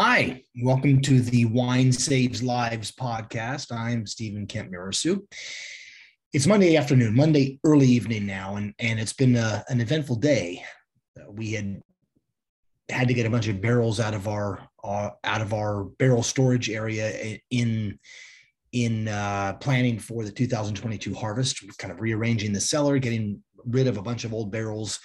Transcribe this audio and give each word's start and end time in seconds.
Hi, 0.00 0.44
welcome 0.62 1.00
to 1.02 1.20
the 1.20 1.46
Wine 1.46 1.90
Saves 1.90 2.40
Lives 2.40 2.92
podcast. 2.92 3.76
I'm 3.76 4.06
Steven 4.06 4.46
Kent 4.46 4.70
Mirassou. 4.70 5.26
It's 6.32 6.46
Monday 6.46 6.76
afternoon, 6.76 7.16
Monday 7.16 7.58
early 7.64 7.88
evening 7.88 8.24
now, 8.24 8.54
and, 8.54 8.72
and 8.78 9.00
it's 9.00 9.12
been 9.12 9.34
a, 9.34 9.64
an 9.68 9.80
eventful 9.80 10.14
day. 10.14 10.62
We 11.28 11.50
had 11.50 11.82
had 12.88 13.08
to 13.08 13.14
get 13.14 13.26
a 13.26 13.30
bunch 13.30 13.48
of 13.48 13.60
barrels 13.60 13.98
out 13.98 14.14
of 14.14 14.28
our 14.28 14.68
uh, 14.84 15.10
out 15.24 15.40
of 15.40 15.52
our 15.52 15.82
barrel 15.82 16.22
storage 16.22 16.70
area 16.70 17.36
in 17.50 17.98
in 18.70 19.08
uh, 19.08 19.54
planning 19.54 19.98
for 19.98 20.22
the 20.22 20.30
2022 20.30 21.12
harvest. 21.12 21.76
Kind 21.76 21.92
of 21.92 22.00
rearranging 22.00 22.52
the 22.52 22.60
cellar, 22.60 23.00
getting 23.00 23.42
rid 23.66 23.88
of 23.88 23.96
a 23.96 24.02
bunch 24.02 24.22
of 24.22 24.32
old 24.32 24.52
barrels, 24.52 25.00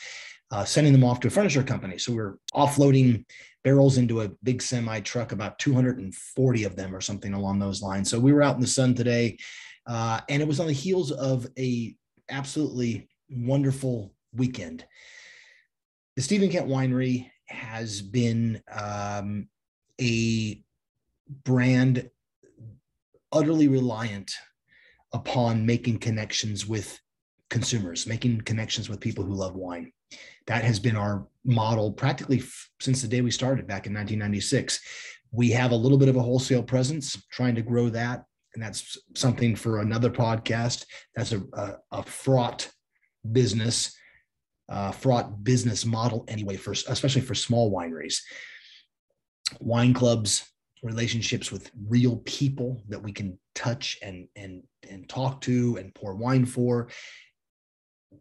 uh, 0.53 0.63
sending 0.63 0.93
them 0.93 1.03
off 1.03 1.19
to 1.19 1.27
a 1.27 1.31
furniture 1.31 1.63
company. 1.63 1.97
So 1.97 2.13
we're 2.13 2.37
offloading 2.53 3.25
barrels 3.63 3.97
into 3.97 4.21
a 4.21 4.29
big 4.43 4.61
semi 4.61 4.99
truck, 4.99 5.31
about 5.31 5.57
240 5.57 6.63
of 6.63 6.75
them 6.75 6.95
or 6.95 7.01
something 7.01 7.33
along 7.33 7.57
those 7.57 7.81
lines. 7.81 8.11
So 8.11 8.19
we 8.19 8.31
were 8.31 8.43
out 8.43 8.53
in 8.53 8.61
the 8.61 8.67
sun 8.67 8.93
today, 8.93 9.39
uh, 9.87 10.21
and 10.29 10.43
it 10.43 10.47
was 10.47 10.59
on 10.59 10.67
the 10.67 10.73
heels 10.73 11.11
of 11.11 11.47
a 11.57 11.95
absolutely 12.29 13.09
wonderful 13.31 14.13
weekend. 14.31 14.85
The 16.17 16.21
Steven 16.21 16.51
Kent 16.51 16.67
Winery 16.67 17.31
has 17.47 18.03
been 18.03 18.61
um, 18.71 19.47
a 19.99 20.63
brand 21.45 22.11
utterly 23.31 23.69
reliant 23.69 24.31
upon 25.13 25.65
making 25.65 25.97
connections 25.97 26.67
with 26.67 26.99
consumers, 27.49 28.05
making 28.05 28.41
connections 28.41 28.87
with 28.87 28.99
people 28.99 29.23
who 29.23 29.33
love 29.33 29.55
wine. 29.55 29.91
That 30.47 30.63
has 30.63 30.79
been 30.79 30.95
our 30.95 31.27
model 31.45 31.91
practically 31.91 32.39
f- 32.39 32.69
since 32.79 33.01
the 33.01 33.07
day 33.07 33.21
we 33.21 33.31
started 33.31 33.67
back 33.67 33.87
in 33.87 33.93
1996. 33.93 34.79
We 35.31 35.49
have 35.51 35.71
a 35.71 35.75
little 35.75 35.97
bit 35.97 36.09
of 36.09 36.15
a 36.15 36.21
wholesale 36.21 36.63
presence, 36.63 37.21
trying 37.31 37.55
to 37.55 37.61
grow 37.61 37.89
that. 37.89 38.25
And 38.53 38.63
that's 38.63 38.97
something 39.15 39.55
for 39.55 39.79
another 39.79 40.09
podcast. 40.09 40.85
That's 41.15 41.31
a, 41.31 41.41
a, 41.53 41.75
a 41.91 42.03
fraught 42.03 42.69
business, 43.31 43.95
uh, 44.69 44.91
fraught 44.91 45.43
business 45.43 45.85
model 45.85 46.25
anyway, 46.27 46.57
for 46.57 46.71
especially 46.71 47.21
for 47.21 47.33
small 47.33 47.71
wineries. 47.71 48.17
Wine 49.59 49.93
clubs, 49.93 50.47
relationships 50.83 51.51
with 51.51 51.71
real 51.87 52.17
people 52.25 52.83
that 52.89 53.01
we 53.01 53.11
can 53.11 53.39
touch 53.55 53.97
and 54.01 54.27
and 54.35 54.63
and 54.89 55.07
talk 55.07 55.41
to 55.41 55.77
and 55.77 55.95
pour 55.95 56.15
wine 56.15 56.45
for 56.45 56.89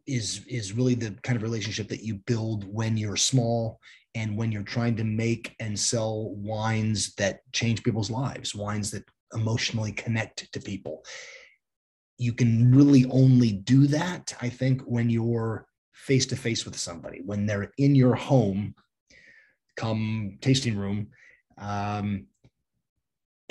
is 0.06 0.44
is 0.48 0.72
really 0.72 0.94
the 0.94 1.10
kind 1.22 1.36
of 1.36 1.42
relationship 1.42 1.88
that 1.88 2.02
you 2.02 2.14
build 2.26 2.64
when 2.72 2.96
you're 2.96 3.16
small 3.16 3.78
and 4.14 4.36
when 4.36 4.52
you're 4.52 4.62
trying 4.62 4.96
to 4.96 5.04
make 5.04 5.54
and 5.60 5.78
sell 5.78 6.34
wines 6.34 7.14
that 7.14 7.40
change 7.52 7.82
people's 7.82 8.10
lives 8.10 8.54
wines 8.54 8.90
that 8.90 9.04
emotionally 9.34 9.92
connect 9.92 10.52
to 10.52 10.60
people. 10.60 11.02
You 12.18 12.32
can 12.34 12.74
really 12.74 13.04
only 13.06 13.52
do 13.52 13.86
that 13.88 14.34
i 14.40 14.48
think 14.48 14.82
when 14.82 15.10
you're 15.10 15.66
face 15.92 16.26
to 16.26 16.36
face 16.36 16.64
with 16.64 16.76
somebody 16.76 17.20
when 17.24 17.46
they're 17.46 17.72
in 17.78 17.94
your 17.94 18.14
home 18.14 18.74
come 19.76 20.38
tasting 20.40 20.76
room 20.76 21.08
um, 21.58 22.26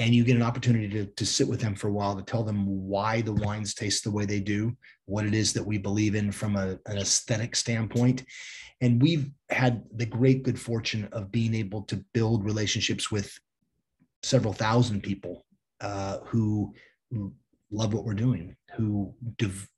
and 0.01 0.15
you 0.15 0.23
get 0.23 0.35
an 0.35 0.41
opportunity 0.41 0.89
to, 0.89 1.05
to 1.05 1.25
sit 1.27 1.47
with 1.47 1.61
them 1.61 1.75
for 1.75 1.87
a 1.87 1.91
while 1.91 2.15
to 2.15 2.23
tell 2.23 2.43
them 2.43 2.65
why 2.65 3.21
the 3.21 3.33
wines 3.33 3.75
taste 3.75 4.03
the 4.03 4.09
way 4.09 4.25
they 4.25 4.39
do 4.39 4.75
what 5.05 5.27
it 5.27 5.35
is 5.35 5.53
that 5.53 5.63
we 5.63 5.77
believe 5.77 6.15
in 6.15 6.31
from 6.31 6.55
a, 6.55 6.79
an 6.87 6.97
aesthetic 6.97 7.55
standpoint. 7.55 8.25
And 8.81 8.99
we've 8.99 9.29
had 9.49 9.83
the 9.95 10.07
great 10.07 10.41
good 10.41 10.59
fortune 10.59 11.07
of 11.11 11.31
being 11.31 11.53
able 11.53 11.83
to 11.83 12.03
build 12.13 12.43
relationships 12.43 13.11
with 13.11 13.31
several 14.23 14.53
thousand 14.53 15.03
people 15.03 15.45
uh, 15.81 16.17
who 16.25 16.73
love 17.69 17.93
what 17.93 18.03
we're 18.03 18.15
doing 18.15 18.55
who 18.75 19.13
dev- 19.37 19.69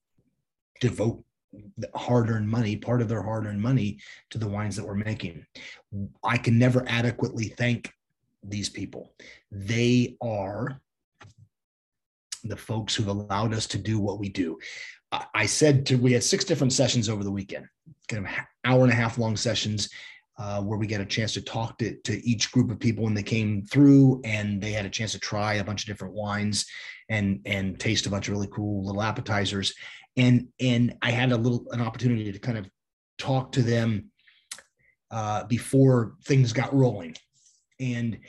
devote 0.79 1.21
hard-earned 1.95 2.47
money 2.47 2.77
part 2.77 3.01
of 3.01 3.09
their 3.09 3.21
hard-earned 3.21 3.61
money 3.61 3.99
to 4.29 4.37
the 4.37 4.47
wines 4.47 4.77
that 4.77 4.85
we're 4.85 4.95
making. 4.95 5.45
I 6.23 6.37
can 6.37 6.57
never 6.57 6.85
adequately 6.87 7.49
thank 7.49 7.91
these 8.43 8.69
people. 8.69 9.13
They 9.51 10.17
are 10.21 10.81
the 12.43 12.57
folks 12.57 12.93
who've 12.93 13.07
allowed 13.07 13.53
us 13.53 13.67
to 13.67 13.77
do 13.77 13.99
what 13.99 14.19
we 14.19 14.29
do. 14.29 14.57
I 15.33 15.45
said 15.45 15.85
to, 15.87 15.95
we 15.95 16.13
had 16.13 16.23
six 16.23 16.43
different 16.43 16.73
sessions 16.73 17.07
over 17.07 17.23
the 17.23 17.31
weekend, 17.31 17.67
kind 18.07 18.25
of 18.25 18.31
hour 18.65 18.83
and 18.83 18.91
a 18.91 18.95
half 18.95 19.17
long 19.17 19.37
sessions 19.37 19.89
uh, 20.39 20.61
where 20.61 20.79
we 20.79 20.87
get 20.87 21.01
a 21.01 21.05
chance 21.05 21.33
to 21.33 21.41
talk 21.41 21.77
to, 21.77 21.95
to 22.01 22.27
each 22.27 22.51
group 22.51 22.71
of 22.71 22.79
people 22.79 23.03
when 23.03 23.13
they 23.13 23.23
came 23.23 23.63
through 23.63 24.19
and 24.25 24.59
they 24.59 24.71
had 24.71 24.85
a 24.85 24.89
chance 24.89 25.11
to 25.11 25.19
try 25.19 25.55
a 25.55 25.63
bunch 25.63 25.83
of 25.83 25.87
different 25.87 26.15
wines 26.15 26.65
and, 27.09 27.39
and 27.45 27.79
taste 27.79 28.07
a 28.07 28.09
bunch 28.09 28.27
of 28.27 28.33
really 28.33 28.47
cool 28.47 28.85
little 28.85 29.03
appetizers. 29.03 29.75
And, 30.17 30.47
and 30.59 30.95
I 31.01 31.11
had 31.11 31.31
a 31.31 31.37
little, 31.37 31.65
an 31.71 31.81
opportunity 31.81 32.31
to 32.31 32.39
kind 32.39 32.57
of 32.57 32.67
talk 33.19 33.51
to 33.53 33.61
them 33.61 34.09
uh, 35.11 35.43
before 35.43 36.15
things 36.25 36.53
got 36.53 36.73
rolling 36.73 37.15
and 37.83 38.19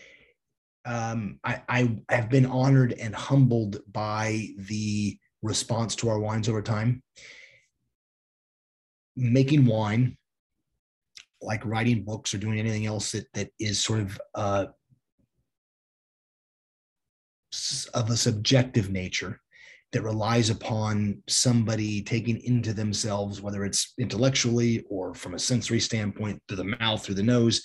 um, 0.84 1.38
I, 1.44 1.62
I 1.69 1.97
have 2.10 2.28
been 2.28 2.47
honored 2.47 2.92
and 2.92 3.15
humbled 3.15 3.78
by 3.91 4.48
the 4.59 5.19
response 5.42 5.94
to 5.97 6.09
our 6.09 6.19
wines 6.19 6.48
over 6.48 6.62
time. 6.62 7.03
Making 9.16 9.64
wine, 9.64 10.16
like 11.41 11.64
writing 11.64 12.04
books 12.04 12.34
or 12.34 12.38
doing 12.38 12.59
anything 12.59 12.87
else 12.87 13.12
that 13.12 13.32
that 13.34 13.50
is 13.60 13.81
sort 13.81 14.00
of 14.00 14.20
uh, 14.34 14.66
of 17.94 18.10
a 18.10 18.16
subjective 18.16 18.91
nature 18.91 19.41
that 19.93 20.03
relies 20.03 20.50
upon 20.50 21.22
somebody 21.28 22.03
taking 22.03 22.43
into 22.43 22.72
themselves, 22.72 23.41
whether 23.41 23.64
it's 23.64 23.94
intellectually 24.00 24.84
or 24.91 25.14
from 25.14 25.34
a 25.34 25.38
sensory 25.38 25.78
standpoint, 25.78 26.43
through 26.48 26.56
the 26.56 26.76
mouth, 26.81 27.04
through 27.04 27.14
the 27.14 27.22
nose, 27.22 27.62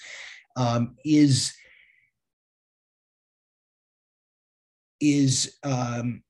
um, 0.56 0.96
is 1.04 1.52
is 5.00 5.58
um, 5.64 6.22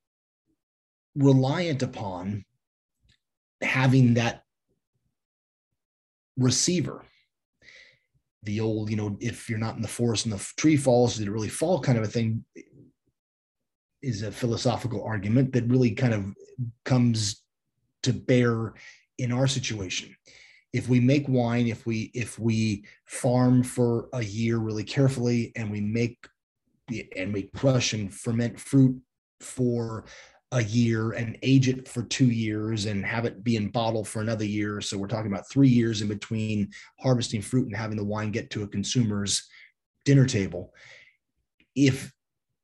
reliant 1.15 1.83
upon 1.83 2.45
having 3.61 4.15
that 4.15 4.43
receiver. 6.37 7.03
The 8.43 8.61
old 8.61 8.89
you 8.89 8.95
know 8.95 9.17
if 9.19 9.49
you're 9.49 9.59
not 9.59 9.75
in 9.75 9.81
the 9.81 9.87
forest 9.87 10.25
and 10.25 10.33
the 10.33 10.53
tree 10.57 10.77
falls 10.77 11.17
did 11.17 11.27
it 11.27 11.31
really 11.31 11.49
fall 11.49 11.81
kind 11.81 11.97
of 11.97 12.05
a 12.05 12.07
thing 12.07 12.45
is 14.01 14.23
a 14.23 14.31
philosophical 14.31 15.03
argument 15.03 15.51
that 15.51 15.67
really 15.67 15.91
kind 15.91 16.13
of 16.13 16.33
comes 16.85 17.43
to 18.03 18.13
bear 18.13 18.73
in 19.17 19.33
our 19.33 19.45
situation. 19.45 20.15
If 20.71 20.87
we 20.87 21.01
make 21.01 21.27
wine 21.27 21.67
if 21.67 21.85
we 21.85 22.11
if 22.13 22.39
we 22.39 22.85
farm 23.05 23.61
for 23.61 24.07
a 24.13 24.23
year 24.23 24.57
really 24.57 24.85
carefully 24.85 25.51
and 25.57 25.69
we 25.69 25.81
make 25.81 26.17
and 27.15 27.33
we 27.33 27.43
crush 27.55 27.93
and 27.93 28.13
ferment 28.13 28.59
fruit 28.59 28.99
for 29.39 30.05
a 30.51 30.63
year 30.63 31.11
and 31.11 31.37
age 31.43 31.69
it 31.69 31.87
for 31.87 32.01
two 32.03 32.29
years 32.31 32.85
and 32.85 33.05
have 33.05 33.25
it 33.25 33.43
be 33.43 33.55
in 33.55 33.69
bottle 33.69 34.03
for 34.03 34.21
another 34.21 34.45
year. 34.45 34.81
So 34.81 34.97
we're 34.97 35.07
talking 35.07 35.31
about 35.31 35.49
three 35.49 35.69
years 35.69 36.01
in 36.01 36.07
between 36.07 36.71
harvesting 36.99 37.41
fruit 37.41 37.67
and 37.67 37.75
having 37.75 37.97
the 37.97 38.03
wine 38.03 38.31
get 38.31 38.49
to 38.51 38.63
a 38.63 38.67
consumer's 38.67 39.47
dinner 40.05 40.25
table. 40.25 40.73
If 41.75 42.11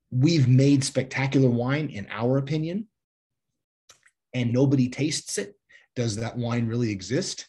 we've 0.09 0.47
made 0.47 0.83
spectacular 0.83 1.49
wine, 1.49 1.89
in 1.89 2.07
our 2.09 2.37
opinion, 2.37 2.87
and 4.33 4.51
nobody 4.51 4.89
tastes 4.89 5.37
it, 5.37 5.55
does 5.95 6.15
that 6.15 6.37
wine 6.37 6.67
really 6.67 6.91
exist? 6.91 7.47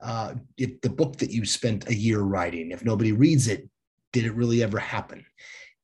Uh, 0.00 0.34
if 0.56 0.80
the 0.82 0.90
book 0.90 1.16
that 1.16 1.30
you 1.30 1.44
spent 1.44 1.88
a 1.88 1.94
year 1.94 2.20
writing, 2.20 2.70
if 2.70 2.84
nobody 2.84 3.12
reads 3.12 3.48
it, 3.48 3.68
did 4.12 4.24
it 4.24 4.34
really 4.34 4.62
ever 4.62 4.78
happen? 4.78 5.24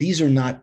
These 0.00 0.20
are 0.20 0.30
not 0.30 0.62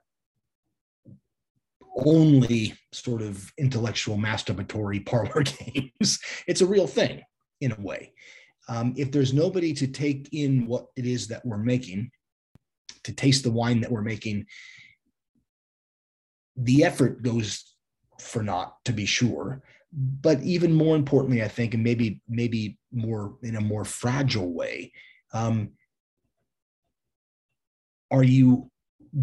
only 2.05 2.73
sort 2.91 3.21
of 3.21 3.51
intellectual 3.57 4.17
masturbatory 4.17 5.05
parlor 5.05 5.43
games. 5.43 6.19
It's 6.47 6.61
a 6.61 6.65
real 6.65 6.87
thing 6.87 7.21
in 7.61 7.71
a 7.71 7.81
way. 7.81 8.13
Um, 8.67 8.93
if 8.97 9.11
there's 9.11 9.33
nobody 9.33 9.73
to 9.75 9.87
take 9.87 10.29
in 10.33 10.67
what 10.67 10.87
it 10.97 11.05
is 11.05 11.27
that 11.27 11.45
we're 11.45 11.57
making, 11.57 12.11
to 13.03 13.13
taste 13.13 13.43
the 13.43 13.51
wine 13.51 13.79
that 13.81 13.91
we're 13.91 14.01
making, 14.01 14.47
the 16.57 16.83
effort 16.83 17.21
goes 17.21 17.63
for 18.19 18.43
naught, 18.43 18.75
to 18.85 18.91
be 18.91 19.05
sure. 19.05 19.61
But 19.93 20.41
even 20.41 20.73
more 20.73 20.95
importantly, 20.95 21.43
I 21.43 21.47
think, 21.47 21.73
and 21.73 21.83
maybe 21.83 22.21
maybe 22.27 22.77
more 22.91 23.37
in 23.41 23.55
a 23.55 23.61
more 23.61 23.85
fragile 23.85 24.51
way, 24.51 24.91
um, 25.33 25.71
are 28.11 28.23
you 28.23 28.69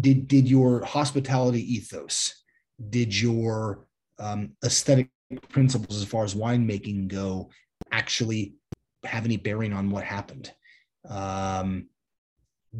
did 0.01 0.27
did 0.27 0.47
your 0.47 0.83
hospitality 0.83 1.61
ethos 1.75 2.43
did 2.89 3.17
your 3.17 3.87
um, 4.19 4.51
aesthetic 4.63 5.09
principles 5.49 6.01
as 6.01 6.07
far 6.07 6.23
as 6.23 6.35
winemaking 6.35 7.07
go 7.07 7.49
actually 7.91 8.55
have 9.03 9.25
any 9.25 9.37
bearing 9.37 9.73
on 9.73 9.89
what 9.89 10.03
happened 10.03 10.51
um, 11.09 11.87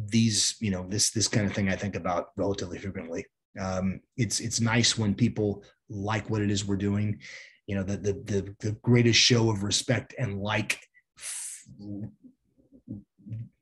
these, 0.08 0.56
you 0.60 0.70
know, 0.70 0.86
this 0.88 1.10
this 1.10 1.28
kind 1.28 1.46
of 1.46 1.52
thing 1.52 1.68
I 1.68 1.76
think 1.76 1.96
about 1.96 2.28
relatively 2.36 2.78
frequently. 2.78 3.26
Um, 3.60 4.00
it's 4.16 4.40
it's 4.40 4.60
nice 4.60 4.98
when 4.98 5.14
people 5.14 5.64
like 5.88 6.28
what 6.28 6.42
it 6.42 6.50
is 6.50 6.66
we're 6.66 6.76
doing. 6.76 7.20
You 7.66 7.76
know, 7.76 7.82
the 7.82 7.96
the 7.96 8.12
the, 8.12 8.56
the 8.60 8.72
greatest 8.82 9.18
show 9.18 9.50
of 9.50 9.62
respect 9.62 10.14
and 10.18 10.40
like 10.40 10.80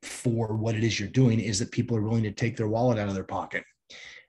for 0.04 0.54
what 0.54 0.74
it 0.74 0.84
is 0.84 0.98
you're 0.98 1.08
doing 1.08 1.40
is 1.40 1.58
that 1.58 1.70
people 1.70 1.96
are 1.96 2.02
willing 2.02 2.22
to 2.24 2.32
take 2.32 2.56
their 2.56 2.68
wallet 2.68 2.98
out 2.98 3.08
of 3.08 3.14
their 3.14 3.24
pocket. 3.24 3.64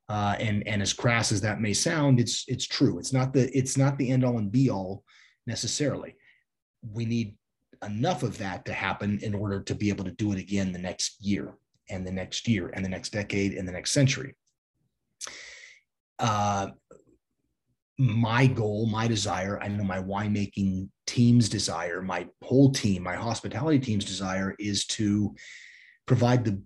Uh, 0.07 0.35
and 0.39 0.67
and 0.67 0.81
as 0.81 0.93
crass 0.93 1.31
as 1.31 1.41
that 1.41 1.61
may 1.61 1.73
sound, 1.73 2.19
it's 2.19 2.45
it's 2.47 2.67
true. 2.67 2.99
It's 2.99 3.11
not 3.11 3.33
the 3.33 3.55
it's 3.57 3.77
not 3.77 3.97
the 3.97 4.11
end 4.11 4.23
all 4.23 4.37
and 4.37 4.51
be 4.51 4.69
all 4.69 5.03
necessarily. 5.47 6.15
We 6.91 7.05
need 7.05 7.37
enough 7.83 8.23
of 8.23 8.37
that 8.37 8.65
to 8.65 8.73
happen 8.73 9.19
in 9.21 9.33
order 9.33 9.61
to 9.61 9.75
be 9.75 9.89
able 9.89 10.05
to 10.05 10.11
do 10.11 10.31
it 10.31 10.39
again 10.39 10.71
the 10.71 10.79
next 10.79 11.23
year 11.23 11.55
and 11.89 12.05
the 12.05 12.11
next 12.11 12.47
year 12.47 12.69
and 12.73 12.85
the 12.85 12.89
next 12.89 13.09
decade 13.09 13.53
and 13.53 13.67
the 13.67 13.71
next 13.71 13.91
century. 13.91 14.35
Uh, 16.19 16.67
my 17.97 18.45
goal, 18.45 18.87
my 18.87 19.07
desire, 19.07 19.59
I 19.61 19.69
know 19.69 19.83
my 19.83 20.01
winemaking 20.01 20.89
team's 21.07 21.47
desire, 21.47 22.01
my 22.01 22.27
whole 22.43 22.71
team, 22.71 23.03
my 23.03 23.15
hospitality 23.15 23.79
team's 23.79 24.05
desire 24.05 24.55
is 24.59 24.85
to 24.87 25.33
provide 26.05 26.43
the 26.43 26.61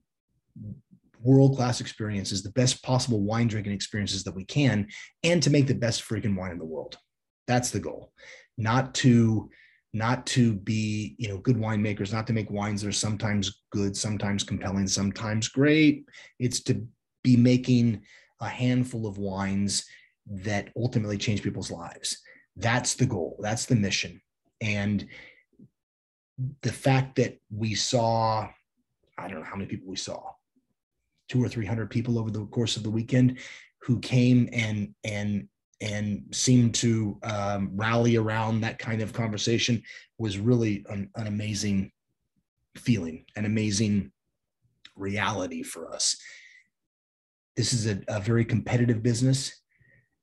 world 1.22 1.56
class 1.56 1.82
experiences, 1.82 2.42
the 2.42 2.52
best 2.52 2.82
possible 2.82 3.22
wine 3.22 3.48
drinking 3.48 3.74
experiences 3.74 4.24
that 4.24 4.36
we 4.36 4.46
can, 4.46 4.88
and 5.24 5.44
to 5.44 5.50
make 5.50 5.68
the 5.68 5.76
best 5.76 6.04
freaking 6.08 6.36
wine 6.36 6.52
in 6.52 6.58
the 6.58 6.66
world. 6.66 6.98
That's 7.46 7.70
the 7.70 7.80
goal. 7.80 8.12
Not 8.58 8.94
to 8.96 9.50
not 9.94 10.26
to 10.28 10.54
be 10.54 11.16
you 11.18 11.28
know 11.28 11.38
good 11.40 11.58
winemakers 11.58 12.14
not 12.14 12.28
to 12.28 12.34
make 12.34 12.52
wines 12.52 12.82
that 12.82 12.90
are 12.90 12.92
sometimes 12.92 13.64
good 13.72 13.98
sometimes 13.98 14.44
compelling 14.44 14.88
sometimes 14.88 15.48
great 15.48 16.06
it's 16.38 16.62
to 16.62 16.86
be 17.24 17.36
making 17.36 18.00
a 18.40 18.48
handful 18.48 19.08
of 19.08 19.18
wines 19.18 19.86
that 20.30 20.70
ultimately 20.78 21.18
change 21.18 21.44
people's 21.44 21.72
lives 21.72 22.22
that's 22.58 22.94
the 22.96 23.06
goal 23.06 23.38
that's 23.40 23.66
the 23.66 23.76
mission 23.76 24.22
and 24.62 25.08
the 26.62 26.72
fact 26.72 27.16
that 27.16 27.38
we 27.52 27.74
saw 27.74 28.48
i 29.18 29.28
don't 29.28 29.40
know 29.40 29.46
how 29.46 29.56
many 29.56 29.70
people 29.70 29.88
we 29.90 29.96
saw 29.96 30.22
two 31.28 31.44
or 31.44 31.50
three 31.50 31.66
hundred 31.66 31.90
people 31.90 32.18
over 32.18 32.32
the 32.32 32.46
course 32.48 32.78
of 32.78 32.84
the 32.84 32.90
weekend 32.90 33.38
who 33.82 34.00
came 34.00 34.50
and 34.52 34.94
and 35.04 35.48
and 35.82 36.24
seemed 36.32 36.76
to 36.76 37.18
um, 37.24 37.72
rally 37.74 38.18
around 38.18 38.62
that 38.62 38.80
kind 38.80 39.02
of 39.02 39.14
conversation 39.14 39.82
was 40.18 40.38
really 40.38 40.86
an, 40.90 41.10
an 41.16 41.28
amazing 41.28 41.92
feeling, 42.78 43.26
an 43.36 43.46
amazing 43.46 44.12
reality 44.96 45.64
for 45.64 45.94
us. 45.94 46.18
This 47.56 47.72
is 47.72 47.88
a, 47.88 48.02
a 48.08 48.20
very 48.20 48.44
competitive 48.44 49.02
business. 49.02 49.62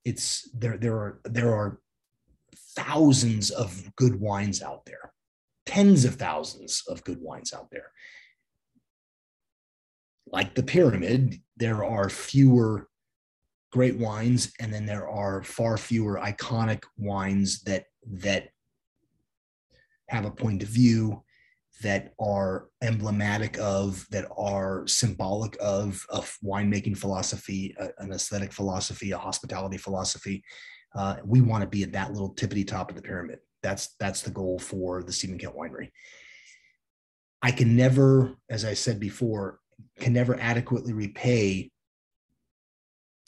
It's 0.06 0.48
there. 0.54 0.78
There 0.78 0.94
are 0.94 1.20
there 1.24 1.52
are 1.52 1.80
thousands 2.76 3.50
of 3.50 3.90
good 3.96 4.20
wines 4.20 4.62
out 4.62 4.84
there, 4.86 5.12
tens 5.66 6.04
of 6.04 6.14
thousands 6.14 6.84
of 6.86 7.02
good 7.02 7.20
wines 7.20 7.52
out 7.52 7.72
there. 7.72 7.90
Like 10.28 10.54
the 10.54 10.62
pyramid, 10.62 11.40
there 11.56 11.84
are 11.84 12.08
fewer 12.08 12.86
great 13.72 13.98
wines 13.98 14.52
and 14.60 14.72
then 14.72 14.86
there 14.86 15.08
are 15.08 15.42
far 15.42 15.76
fewer 15.76 16.20
iconic 16.22 16.84
wines 16.96 17.62
that 17.64 17.86
that 18.06 18.50
have 20.08 20.24
a 20.24 20.30
point 20.30 20.62
of 20.62 20.68
view 20.68 21.24
that 21.82 22.12
are 22.18 22.68
emblematic 22.82 23.58
of 23.58 24.06
that 24.10 24.26
are 24.36 24.86
symbolic 24.86 25.56
of 25.60 26.04
a 26.10 26.20
winemaking 26.44 26.96
philosophy 26.96 27.76
an 27.98 28.12
aesthetic 28.12 28.52
philosophy 28.52 29.10
a 29.10 29.18
hospitality 29.18 29.76
philosophy 29.76 30.42
uh, 30.96 31.16
we 31.24 31.42
want 31.42 31.62
to 31.62 31.68
be 31.68 31.82
at 31.82 31.92
that 31.92 32.12
little 32.12 32.34
tippity 32.34 32.66
top 32.66 32.88
of 32.90 32.96
the 32.96 33.02
pyramid. 33.02 33.38
That's 33.62 33.94
that's 34.00 34.22
the 34.22 34.30
goal 34.30 34.58
for 34.58 35.02
the 35.02 35.12
steven 35.12 35.38
kent 35.38 35.54
winery. 35.54 35.90
I 37.42 37.50
can 37.50 37.76
never 37.76 38.34
as 38.48 38.64
i 38.64 38.72
said 38.72 38.98
before 38.98 39.60
can 40.00 40.14
never 40.14 40.40
adequately 40.40 40.94
repay 40.94 41.70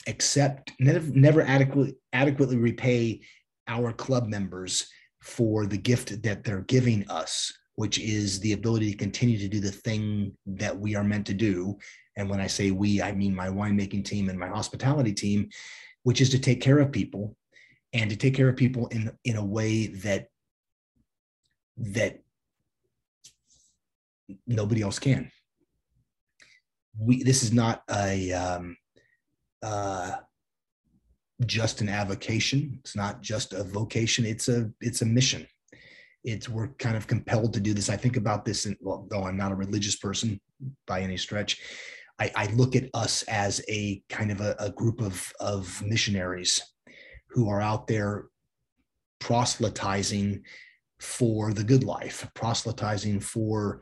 accept 0.07 0.71
never, 0.79 1.07
never 1.11 1.41
adequately 1.41 1.95
adequately 2.11 2.57
repay 2.57 3.21
our 3.67 3.93
club 3.93 4.27
members 4.27 4.89
for 5.21 5.67
the 5.67 5.77
gift 5.77 6.23
that 6.23 6.43
they're 6.43 6.61
giving 6.61 7.07
us 7.09 7.53
which 7.79 7.97
is 7.97 8.41
the 8.41 8.51
ability 8.51 8.91
to 8.91 8.97
continue 8.97 9.37
to 9.37 9.47
do 9.47 9.61
the 9.61 9.71
thing 9.71 10.33
that 10.45 10.77
we 10.77 10.95
are 10.95 11.03
meant 11.03 11.25
to 11.25 11.33
do 11.33 11.77
and 12.17 12.29
when 12.29 12.41
i 12.41 12.47
say 12.47 12.71
we 12.71 13.01
i 13.01 13.11
mean 13.11 13.33
my 13.33 13.47
winemaking 13.47 14.03
team 14.03 14.27
and 14.27 14.37
my 14.37 14.47
hospitality 14.47 15.13
team 15.13 15.47
which 16.03 16.19
is 16.19 16.29
to 16.29 16.39
take 16.39 16.59
care 16.59 16.79
of 16.79 16.91
people 16.91 17.35
and 17.93 18.09
to 18.09 18.17
take 18.17 18.35
care 18.35 18.49
of 18.49 18.57
people 18.57 18.87
in 18.87 19.09
in 19.23 19.37
a 19.37 19.45
way 19.55 19.87
that 19.87 20.27
that 21.77 22.19
nobody 24.45 24.81
else 24.81 24.99
can 24.99 25.31
we 26.97 27.23
this 27.23 27.43
is 27.43 27.53
not 27.53 27.83
a 27.89 28.33
um, 28.33 28.75
uh, 29.63 30.17
just 31.45 31.81
an 31.81 31.89
avocation. 31.89 32.77
It's 32.79 32.95
not 32.95 33.21
just 33.21 33.53
a 33.53 33.63
vocation. 33.63 34.25
It's 34.25 34.49
a 34.49 34.69
it's 34.81 35.01
a 35.01 35.05
mission. 35.05 35.47
It's 36.23 36.49
we're 36.49 36.69
kind 36.79 36.97
of 36.97 37.07
compelled 37.07 37.53
to 37.53 37.59
do 37.59 37.73
this. 37.73 37.89
I 37.89 37.97
think 37.97 38.17
about 38.17 38.45
this, 38.45 38.65
and 38.65 38.75
well, 38.81 39.07
though 39.09 39.23
I'm 39.23 39.37
not 39.37 39.51
a 39.51 39.55
religious 39.55 39.95
person 39.95 40.39
by 40.85 41.01
any 41.01 41.17
stretch, 41.17 41.61
I, 42.19 42.31
I 42.35 42.45
look 42.47 42.75
at 42.75 42.89
us 42.93 43.23
as 43.23 43.63
a 43.69 44.01
kind 44.09 44.31
of 44.31 44.41
a, 44.41 44.55
a 44.59 44.69
group 44.69 45.01
of 45.01 45.31
of 45.39 45.81
missionaries 45.83 46.61
who 47.29 47.49
are 47.49 47.61
out 47.61 47.87
there 47.87 48.25
proselytizing 49.19 50.43
for 50.99 51.53
the 51.53 51.63
good 51.63 51.83
life, 51.83 52.29
proselytizing 52.33 53.19
for 53.19 53.81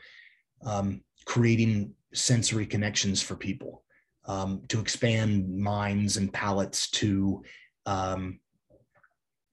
um, 0.66 1.02
creating 1.26 1.94
sensory 2.14 2.66
connections 2.66 3.22
for 3.22 3.36
people 3.36 3.84
um, 4.26 4.62
to 4.68 4.80
expand 4.80 5.58
minds 5.58 6.18
and 6.18 6.32
palates 6.34 6.90
to 6.92 7.44
um, 7.86 8.40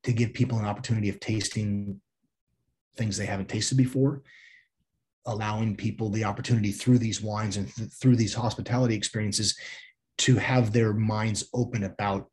to 0.03 0.13
give 0.13 0.35
people 0.35 0.59
an 0.59 0.67
opportunity 0.67 1.09
of 1.09 1.19
tasting 1.21 2.01
things 2.97 3.17
they 3.17 3.27
haven't 3.27 3.49
tasted 3.49 3.77
before 3.77 4.23
allowing 5.27 5.75
people 5.75 6.11
the 6.11 6.25
opportunity 6.25 6.71
through 6.71 6.99
these 6.99 7.23
wines 7.23 7.57
and 7.57 7.75
th- 7.75 7.89
through 8.01 8.15
these 8.15 8.35
hospitality 8.35 8.95
experiences 8.95 9.57
to 10.19 10.37
have 10.37 10.71
their 10.71 10.93
minds 10.93 11.49
open 11.55 11.85
about 11.85 12.29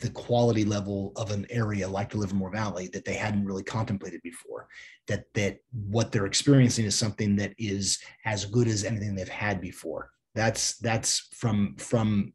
the 0.00 0.10
quality 0.10 0.62
level 0.62 1.12
of 1.16 1.30
an 1.30 1.46
area 1.48 1.88
like 1.88 2.10
the 2.10 2.18
Livermore 2.18 2.50
Valley 2.50 2.88
that 2.92 3.06
they 3.06 3.14
hadn't 3.14 3.46
really 3.46 3.62
contemplated 3.62 4.20
before. 4.22 4.68
That 5.08 5.24
that 5.32 5.60
what 5.72 6.12
they're 6.12 6.26
experiencing 6.26 6.84
is 6.84 6.94
something 6.94 7.34
that 7.36 7.54
is 7.56 7.98
as 8.26 8.44
good 8.44 8.68
as 8.68 8.84
anything 8.84 9.14
they've 9.14 9.26
had 9.26 9.62
before 9.62 10.10
that's 10.34 10.78
that's 10.78 11.28
from 11.32 11.74
from 11.76 12.32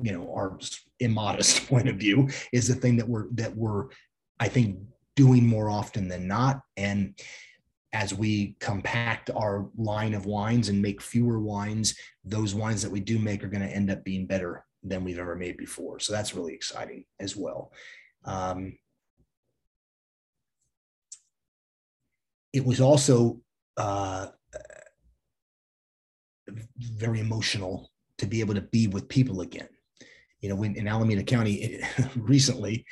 you 0.00 0.12
know 0.12 0.32
our 0.34 0.58
immodest 1.00 1.66
point 1.68 1.88
of 1.88 1.96
view 1.96 2.28
is 2.52 2.66
the 2.66 2.74
thing 2.74 2.96
that 2.96 3.08
we're 3.08 3.26
that 3.32 3.54
we're 3.54 3.86
i 4.40 4.48
think 4.48 4.78
doing 5.16 5.46
more 5.46 5.68
often 5.68 6.08
than 6.08 6.26
not. 6.26 6.62
And 6.76 7.18
as 7.92 8.14
we 8.14 8.56
compact 8.58 9.30
our 9.36 9.68
line 9.76 10.14
of 10.14 10.24
wines 10.24 10.68
and 10.68 10.80
make 10.80 11.02
fewer 11.02 11.38
wines 11.38 11.94
those 12.24 12.54
wines 12.54 12.82
that 12.82 12.90
we 12.90 13.00
do 13.00 13.18
make 13.18 13.42
are 13.42 13.48
going 13.48 13.66
to 13.66 13.74
end 13.74 13.90
up 13.90 14.04
being 14.04 14.26
better 14.26 14.64
than 14.82 15.04
we've 15.04 15.18
ever 15.18 15.36
made 15.36 15.56
before. 15.56 15.98
So 15.98 16.12
that's 16.12 16.34
really 16.34 16.54
exciting 16.54 17.04
as 17.20 17.36
well. 17.36 17.72
Um, 18.24 18.78
it 22.52 22.64
was 22.64 22.80
also 22.80 23.40
uh, 23.76 24.28
very 26.78 27.20
emotional 27.20 27.90
to 28.18 28.26
be 28.26 28.40
able 28.40 28.54
to 28.54 28.60
be 28.60 28.88
with 28.88 29.08
people 29.08 29.40
again. 29.40 29.68
You 30.40 30.48
know, 30.48 30.56
when 30.56 30.76
in 30.76 30.88
Alameda 30.88 31.22
County 31.22 31.80
recently, 32.16 32.84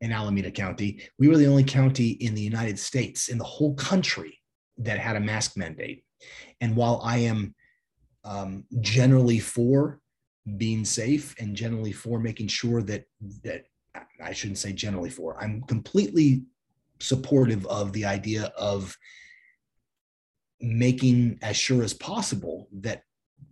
in 0.00 0.12
Alameda 0.12 0.50
County, 0.50 1.02
we 1.18 1.28
were 1.28 1.36
the 1.36 1.46
only 1.46 1.64
county 1.64 2.10
in 2.10 2.34
the 2.34 2.42
United 2.42 2.78
States, 2.78 3.28
in 3.28 3.38
the 3.38 3.44
whole 3.44 3.74
country, 3.74 4.40
that 4.78 4.98
had 4.98 5.16
a 5.16 5.20
mask 5.20 5.56
mandate. 5.56 6.04
And 6.60 6.74
while 6.74 7.00
I 7.04 7.18
am 7.18 7.54
um, 8.24 8.64
generally 8.80 9.38
for 9.38 10.00
being 10.56 10.84
safe 10.84 11.34
and 11.38 11.54
generally 11.54 11.92
for 11.92 12.18
making 12.18 12.48
sure 12.48 12.82
that 12.82 13.04
that 13.42 13.64
I 14.20 14.32
shouldn't 14.32 14.58
say 14.58 14.72
generally 14.72 15.10
for, 15.10 15.40
I'm 15.40 15.62
completely 15.62 16.42
supportive 17.00 17.66
of 17.66 17.92
the 17.92 18.04
idea 18.04 18.52
of 18.56 18.96
making 20.60 21.38
as 21.42 21.56
sure 21.56 21.82
as 21.82 21.94
possible 21.94 22.68
that 22.72 23.02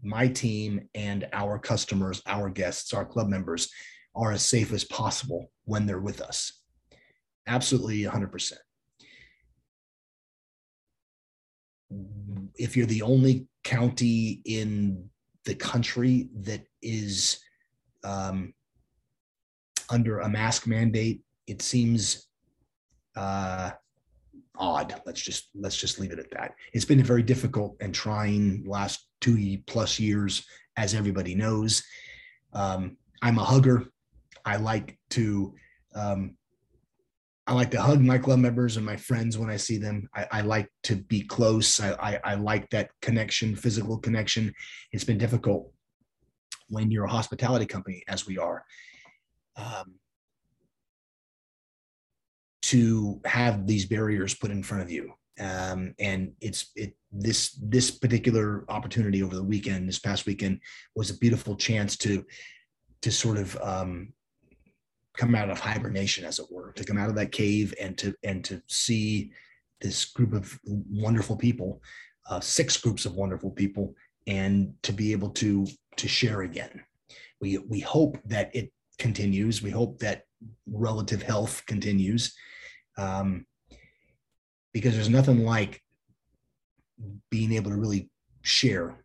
my 0.03 0.27
team 0.29 0.89
and 0.95 1.29
our 1.33 1.59
customers, 1.59 2.23
our 2.27 2.49
guests, 2.49 2.93
our 2.93 3.05
club 3.05 3.29
members 3.29 3.71
are 4.15 4.33
as 4.33 4.45
safe 4.45 4.73
as 4.73 4.85
possible 4.85 5.51
when 5.65 5.87
they're 5.87 6.01
with 6.01 6.21
us. 6.21 6.61
Absolutely 7.47 8.03
100%. 8.05 8.53
If 12.57 12.77
you're 12.77 12.87
the 12.87 13.03
only 13.03 13.47
county 13.65 14.41
in 14.45 15.09
the 15.45 15.55
country 15.55 16.29
that 16.43 16.67
is 16.83 17.41
um, 18.05 18.55
under 19.91 20.21
a 20.21 20.29
mask 20.29 20.67
mandate. 20.67 21.23
It 21.47 21.63
seems 21.63 22.29
uh, 23.17 23.71
odd. 24.57 25.01
Let's 25.05 25.21
just 25.21 25.51
let's 25.55 25.77
just 25.77 25.99
leave 25.99 26.13
it 26.13 26.19
at 26.19 26.31
that. 26.31 26.55
It's 26.73 26.85
been 26.85 27.01
a 27.01 27.05
very 27.05 27.23
difficult 27.23 27.77
and 27.81 27.95
trying 27.95 28.65
last 28.67 29.07
two 29.21 29.59
plus 29.67 29.99
years, 29.99 30.45
as 30.77 30.95
everybody 30.95 31.35
knows. 31.35 31.83
Um, 32.53 32.97
I'm 33.21 33.39
a 33.39 33.45
hugger. 33.45 33.85
I 34.45 34.57
like 34.57 34.99
to 35.11 35.55
um, 35.95 36.37
I 37.47 37.55
like 37.55 37.73
to 37.73 37.83
hug 37.83 38.01
my 38.01 38.19
club 38.19 38.39
members 38.39 38.77
and 38.77 38.87
my 38.87 38.97
friends 38.97 39.37
when 39.37 39.51
I 39.51 39.57
see 39.57 39.77
them. 39.77 40.09
I, 40.15 40.27
I 40.31 40.41
like 40.43 40.69
to 40.85 40.97
be 40.97 41.23
close. 41.23 41.81
I, 41.81 41.93
I, 41.95 42.21
I, 42.25 42.35
like 42.37 42.71
that 42.71 42.91
connection, 43.01 43.57
physical 43.57 43.99
connection. 43.99 44.55
It's 44.93 45.03
been 45.03 45.19
difficult 45.19 45.73
when 46.69 46.91
you're 46.91 47.05
a 47.05 47.11
hospitality 47.11 47.67
company, 47.67 48.05
as 48.07 48.27
we 48.27 48.39
are, 48.39 48.65
um, 49.57 49.95
to 52.63 53.21
have 53.25 53.67
these 53.67 53.87
barriers 53.87 54.35
put 54.35 54.53
in 54.53 54.63
front 54.63 54.85
of 54.85 54.91
you. 54.91 55.13
Um, 55.41 55.95
and 55.99 56.33
it's 56.41 56.71
it 56.77 56.95
this 57.11 57.59
this 57.61 57.91
particular 57.91 58.65
opportunity 58.69 59.23
over 59.23 59.35
the 59.35 59.43
weekend, 59.43 59.89
this 59.89 59.99
past 59.99 60.27
weekend, 60.27 60.61
was 60.95 61.11
a 61.11 61.19
beautiful 61.19 61.57
chance 61.57 61.97
to 61.99 62.25
to 63.01 63.11
sort 63.11 63.39
of 63.39 63.57
um, 63.61 64.13
come 65.17 65.35
out 65.35 65.51
of 65.51 65.61
hibernation, 65.61 66.25
as 66.25 66.39
it 66.39 66.47
were, 66.51 66.73
to 66.73 66.85
come 66.85 66.99
out 66.99 67.11
of 67.11 67.17
that 67.17 67.33
cave 67.33 67.75
and 67.81 67.97
to 67.99 68.15
and 68.23 68.45
to 68.45 68.63
see 68.67 69.33
this 69.81 70.05
group 70.05 70.33
of 70.33 70.59
wonderful 70.65 71.37
people, 71.37 71.83
uh, 72.31 72.41
six 72.41 72.77
groups 72.77 73.05
of 73.05 73.15
wonderful 73.15 73.51
people, 73.51 73.95
and 74.27 74.75
to 74.83 74.93
be 74.93 75.13
able 75.13 75.31
to 75.31 75.67
to 75.97 76.09
share 76.09 76.43
again. 76.43 76.83
We 77.41 77.59
we 77.59 77.81
hope 77.81 78.19
that 78.27 78.55
it 78.55 78.73
continues. 78.99 79.63
We 79.63 79.71
hope 79.71 79.99
that 79.99 80.23
relative 80.67 81.23
health 81.23 81.65
continues, 81.67 82.35
um, 82.97 83.47
because 84.73 84.95
there's 84.95 85.09
nothing 85.09 85.45
like 85.45 85.83
being 87.31 87.53
able 87.53 87.71
to 87.71 87.77
really 87.77 88.11
share 88.43 89.05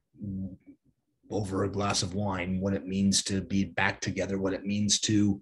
over 1.29 1.63
a 1.63 1.71
glass 1.71 2.03
of 2.03 2.13
wine 2.13 2.59
what 2.59 2.73
it 2.73 2.85
means 2.85 3.23
to 3.23 3.41
be 3.41 3.65
back 3.65 3.99
together, 3.99 4.37
what 4.37 4.53
it 4.53 4.65
means 4.65 4.99
to 5.01 5.41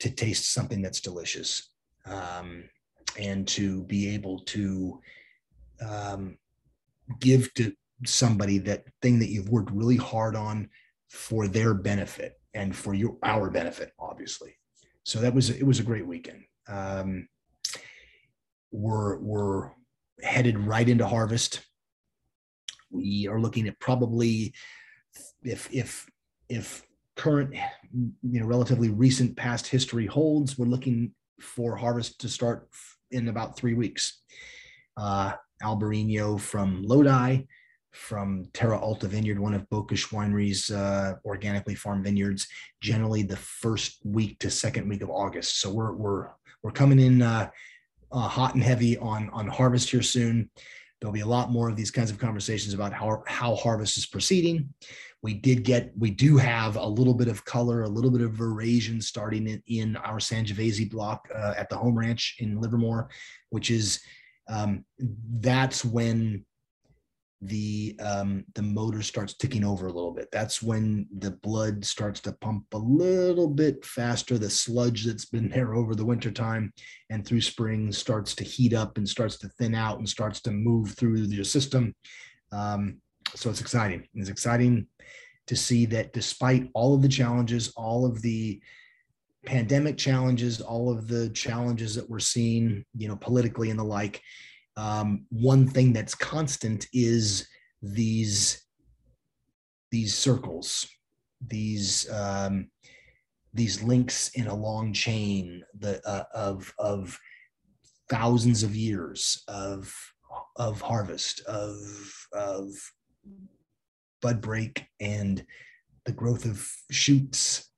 to 0.00 0.10
taste 0.10 0.52
something 0.52 0.82
that's 0.82 1.00
delicious 1.00 1.70
um, 2.04 2.64
and 3.18 3.46
to 3.48 3.82
be 3.84 4.14
able 4.14 4.40
to 4.40 5.00
um, 5.86 6.36
give 7.20 7.52
to 7.54 7.72
somebody 8.04 8.58
that 8.58 8.84
thing 9.00 9.18
that 9.18 9.30
you've 9.30 9.48
worked 9.48 9.70
really 9.70 9.96
hard 9.96 10.36
on 10.36 10.68
for 11.08 11.48
their 11.48 11.72
benefit 11.72 12.38
and 12.54 12.74
for 12.74 12.94
your 12.94 13.16
our 13.22 13.50
benefit 13.50 13.92
obviously. 13.98 14.56
So 15.04 15.20
that 15.20 15.34
was 15.34 15.50
it 15.50 15.62
was 15.62 15.78
a 15.78 15.84
great 15.84 16.06
weekend. 16.06 16.44
Um, 16.68 17.28
we're 18.70 19.18
we're 19.18 19.70
headed 20.22 20.58
right 20.58 20.88
into 20.88 21.06
harvest. 21.06 21.64
We 22.90 23.28
are 23.28 23.40
looking 23.40 23.68
at 23.68 23.78
probably 23.78 24.54
if 25.42 25.68
if 25.72 26.06
if 26.48 26.82
current, 27.16 27.54
you 28.22 28.40
know, 28.40 28.46
relatively 28.46 28.90
recent 28.90 29.36
past 29.36 29.66
history 29.66 30.06
holds, 30.06 30.58
we're 30.58 30.66
looking 30.66 31.12
for 31.40 31.76
harvest 31.76 32.20
to 32.20 32.28
start 32.28 32.68
in 33.10 33.28
about 33.28 33.56
three 33.56 33.74
weeks. 33.74 34.22
Uh, 34.96 35.32
Albarino 35.62 36.38
from 36.38 36.82
Lodi, 36.82 37.44
from 37.92 38.44
Terra 38.52 38.78
Alta 38.78 39.08
Vineyard, 39.08 39.38
one 39.38 39.54
of 39.54 39.68
Bokisch 39.70 40.12
Winery's 40.12 40.70
uh, 40.70 41.14
organically 41.24 41.74
farmed 41.74 42.04
vineyards, 42.04 42.46
generally 42.82 43.22
the 43.22 43.36
first 43.36 43.98
week 44.04 44.38
to 44.40 44.50
second 44.50 44.88
week 44.88 45.02
of 45.02 45.10
August. 45.10 45.60
So 45.60 45.72
we're 45.72 45.92
we're 45.92 46.28
we're 46.62 46.72
coming 46.72 46.98
in 46.98 47.22
uh, 47.22 47.48
uh, 48.12 48.28
hot 48.28 48.54
and 48.54 48.62
heavy 48.62 48.98
on 48.98 49.30
on 49.30 49.48
harvest 49.48 49.90
here 49.90 50.02
soon. 50.02 50.50
There'll 51.06 51.14
be 51.14 51.20
a 51.20 51.26
lot 51.26 51.52
more 51.52 51.68
of 51.68 51.76
these 51.76 51.92
kinds 51.92 52.10
of 52.10 52.18
conversations 52.18 52.74
about 52.74 52.92
how 52.92 53.22
how 53.28 53.54
harvest 53.54 53.96
is 53.96 54.06
proceeding. 54.06 54.74
We 55.22 55.34
did 55.34 55.62
get 55.62 55.92
we 55.96 56.10
do 56.10 56.36
have 56.36 56.74
a 56.74 56.84
little 56.84 57.14
bit 57.14 57.28
of 57.28 57.44
color 57.44 57.84
a 57.84 57.88
little 57.88 58.10
bit 58.10 58.22
of 58.22 58.32
veraison 58.32 59.00
starting 59.00 59.46
in, 59.46 59.62
in 59.68 59.96
our 59.98 60.16
sangiovese 60.16 60.90
block 60.90 61.28
uh, 61.32 61.54
at 61.56 61.70
the 61.70 61.76
home 61.76 61.96
ranch 61.96 62.34
in 62.40 62.60
livermore 62.60 63.08
which 63.50 63.70
is 63.70 64.00
um, 64.48 64.84
that's 65.38 65.84
when 65.84 66.44
the 67.42 67.98
um, 68.02 68.44
the 68.54 68.62
motor 68.62 69.02
starts 69.02 69.34
ticking 69.34 69.64
over 69.64 69.86
a 69.86 69.92
little 69.92 70.12
bit. 70.12 70.28
That's 70.32 70.62
when 70.62 71.06
the 71.18 71.32
blood 71.32 71.84
starts 71.84 72.20
to 72.20 72.32
pump 72.32 72.64
a 72.72 72.78
little 72.78 73.48
bit 73.48 73.84
faster. 73.84 74.38
The 74.38 74.48
sludge 74.48 75.04
that's 75.04 75.26
been 75.26 75.50
there 75.50 75.74
over 75.74 75.94
the 75.94 76.04
winter 76.04 76.30
time 76.30 76.72
and 77.10 77.26
through 77.26 77.42
spring 77.42 77.92
starts 77.92 78.34
to 78.36 78.44
heat 78.44 78.72
up 78.72 78.96
and 78.96 79.08
starts 79.08 79.38
to 79.38 79.48
thin 79.58 79.74
out 79.74 79.98
and 79.98 80.08
starts 80.08 80.40
to 80.42 80.50
move 80.50 80.92
through 80.92 81.16
your 81.16 81.44
system. 81.44 81.94
Um, 82.52 82.98
so 83.34 83.50
it's 83.50 83.60
exciting. 83.60 84.08
It's 84.14 84.30
exciting 84.30 84.86
to 85.46 85.56
see 85.56 85.86
that 85.86 86.12
despite 86.12 86.70
all 86.74 86.94
of 86.94 87.02
the 87.02 87.08
challenges, 87.08 87.72
all 87.76 88.06
of 88.06 88.22
the 88.22 88.60
pandemic 89.44 89.96
challenges, 89.96 90.60
all 90.60 90.90
of 90.90 91.06
the 91.06 91.28
challenges 91.30 91.94
that 91.94 92.08
we're 92.08 92.18
seeing, 92.18 92.84
you 92.96 93.08
know, 93.08 93.16
politically 93.16 93.70
and 93.70 93.78
the 93.78 93.84
like, 93.84 94.22
um, 94.76 95.26
one 95.30 95.66
thing 95.66 95.92
that's 95.92 96.14
constant 96.14 96.86
is 96.92 97.48
these 97.82 98.62
these 99.90 100.14
circles, 100.14 100.86
these 101.46 102.10
um, 102.10 102.70
these 103.54 103.82
links 103.82 104.30
in 104.34 104.46
a 104.46 104.54
long 104.54 104.92
chain 104.92 105.62
the, 105.78 106.06
uh, 106.06 106.24
of 106.34 106.72
of 106.78 107.18
thousands 108.08 108.62
of 108.62 108.76
years 108.76 109.42
of 109.48 109.94
of 110.56 110.80
harvest 110.80 111.40
of 111.46 112.26
of 112.32 112.68
bud 114.20 114.40
break 114.40 114.84
and 115.00 115.44
the 116.04 116.12
growth 116.12 116.44
of 116.44 116.66
shoots 116.90 117.70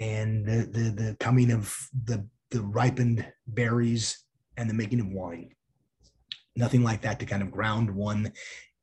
and 0.00 0.46
the, 0.46 0.66
the, 0.70 0.90
the 0.90 1.16
coming 1.20 1.50
of 1.50 1.76
the, 2.04 2.26
the 2.50 2.60
ripened 2.62 3.26
berries 3.46 4.24
and 4.56 4.68
the 4.68 4.74
making 4.74 5.00
of 5.00 5.08
wine. 5.08 5.50
Nothing 6.56 6.82
like 6.82 7.02
that 7.02 7.20
to 7.20 7.26
kind 7.26 7.42
of 7.42 7.50
ground 7.50 7.90
one 7.90 8.32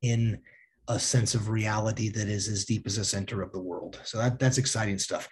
in 0.01 0.39
a 0.88 1.00
sense 1.00 1.34
of 1.34 1.50
reality 1.50 2.10
that 2.10 2.27
is 2.27 2.48
as 2.48 2.65
deep 2.65 2.86
as 2.86 2.98
the 2.98 3.06
center 3.06 3.42
of 3.42 3.51
the 3.51 3.62
world. 3.62 4.00
So 4.03 4.18
that, 4.18 4.39
that's 4.39 4.58
exciting 4.58 5.00
stuff. 5.00 5.30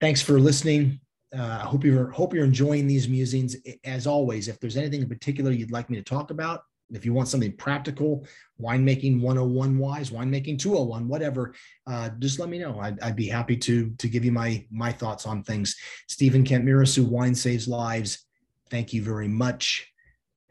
Thanks 0.00 0.22
for 0.22 0.40
listening. 0.40 1.00
Uh, 1.36 1.60
I 1.62 1.66
hope 1.66 1.84
you're 1.84 2.10
hope 2.10 2.32
you're 2.32 2.44
enjoying 2.44 2.86
these 2.86 3.08
musings. 3.08 3.56
As 3.84 4.06
always, 4.06 4.48
if 4.48 4.58
there's 4.60 4.78
anything 4.78 5.02
in 5.02 5.08
particular 5.08 5.50
you'd 5.50 5.72
like 5.72 5.90
me 5.90 5.96
to 5.96 6.02
talk 6.02 6.30
about, 6.30 6.62
if 6.90 7.04
you 7.04 7.12
want 7.12 7.28
something 7.28 7.52
practical, 7.56 8.26
winemaking 8.60 9.20
101 9.20 9.78
wise, 9.78 10.10
winemaking 10.10 10.58
201, 10.58 11.06
whatever, 11.06 11.54
uh, 11.86 12.08
just 12.18 12.38
let 12.38 12.48
me 12.48 12.58
know. 12.58 12.78
I'd, 12.80 12.98
I'd, 13.00 13.16
be 13.16 13.28
happy 13.28 13.56
to 13.58 13.90
to 13.90 14.08
give 14.08 14.24
you 14.24 14.32
my 14.32 14.64
my 14.70 14.90
thoughts 14.90 15.26
on 15.26 15.42
things. 15.42 15.76
Steven 16.08 16.44
Kent 16.44 16.64
Mirassou, 16.64 17.06
Wine 17.06 17.34
Saves 17.34 17.68
Lives. 17.68 18.24
Thank 18.70 18.94
you 18.94 19.02
very 19.02 19.28
much. 19.28 19.92